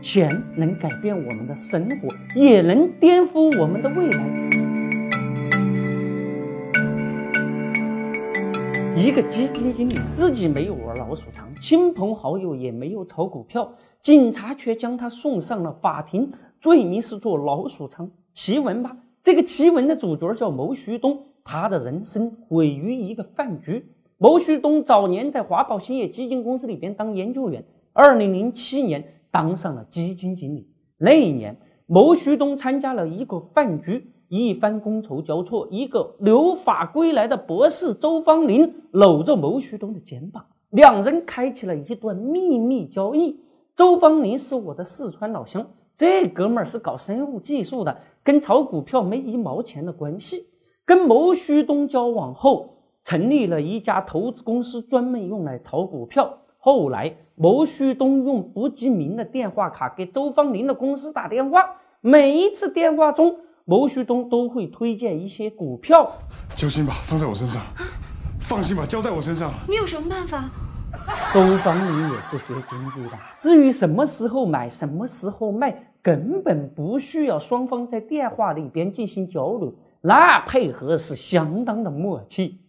[0.00, 4.24] 钱能改变我们的生活，也能颠覆我们的未来。
[8.96, 18.10] 一个基金经理自己没有玩老鼠仓，亲朋好友也没有炒股票，警察却将他送上了法庭，罪名是做老鼠仓。
[18.32, 23.86] 奇闻吧，这个奇闻的主角叫牟旭东，他的人生毁于一个饭局。
[24.16, 30.68] 牟旭东早年在华宝兴业基金公司里边当研究员，二零零七年当上了基金经理。
[30.98, 43.40] 那一年，牟旭东参加了一个饭局，一番觥筹交错，一个留法归来的博士周芳林搂着牟旭东的肩膀，两人开启了一段秘密交易。
[43.76, 45.66] 周芳林是我的四川老乡，
[45.96, 50.46] 这哥们儿是搞生物技术的，跟炒股票没一毛钱的关系。
[50.84, 52.76] 跟牟旭东交往后。
[53.02, 56.39] 成立了一家投资公司，专门用来炒股票。
[56.62, 61.64] 后来，牟旭东用不记名的电话卡给周芳林的公司打电话，
[62.02, 66.12] 每一次电话中，牟旭东都会推荐一些股票。
[66.54, 67.62] 交心吧，放在我身上；
[68.42, 69.50] 放心吧，交在我身上。
[69.66, 70.50] 你有什么办法？
[71.32, 82.60] 周芳林也是学经济的，至于什么时候买、什么时候卖，根本不需要双方在电话里边进行交流，那配合是相当的默契。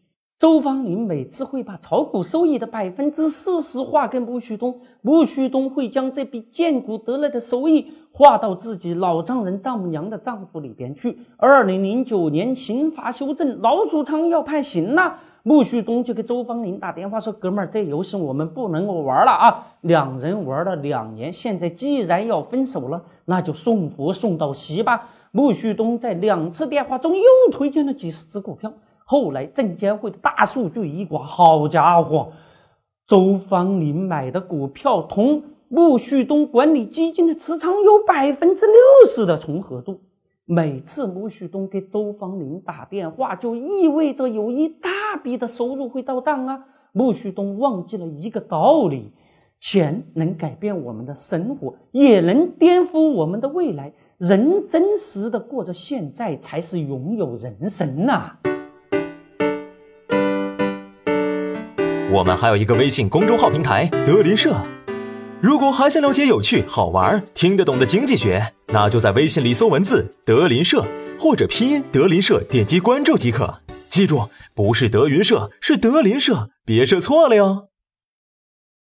[0.42, 11.16] 周芳林每次会把炒股收益的百分之四十划给穆旭东，穆旭东会将这笔荐股得来的收益划到自己老丈人丈母娘的账户里边去。
[11.38, 19.67] 二零零九年刑法修正，老鼠仓要判刑了，穆旭东就给周芳林打电话说：“哥们儿，这游戏我们不能够玩了啊！
[19.81, 28.73] 两人玩了两年，现在既然要分手了，那就送佛送到西吧。”穆旭东在两次电话中又推荐了几十只股票。
[29.05, 32.31] 后来证监会的大数据一刮，好家伙，
[33.08, 38.75] 周芳林买的股票同穆旭东管理基金的持仓有百分之六
[39.08, 39.99] 十的重合度。
[40.45, 44.89] 每次穆旭东给周芳林打电话，就意味着有一大
[45.23, 46.65] 笔的收入会到账啊。
[46.92, 49.14] 穆旭东忘记了一个道理：
[49.61, 53.93] 钱能改变我们的生活，也能颠覆我们的未来。
[54.17, 58.36] 人真实的过着现在，才是拥有人生呐。
[62.11, 64.54] 我们还有一个微信公众号平台德林社，
[65.39, 70.83] 如果还想了解有趣、好玩、听得懂的经济学，那就在微信里搜文字“德林社”
[71.17, 73.61] 或者拼音“德林社”，点击关注即可。
[73.88, 77.70] 记住，不是德云社，是德林社，别设错了哟。